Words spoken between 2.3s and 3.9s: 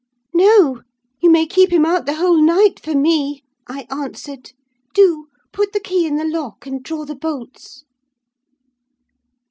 night for me,' I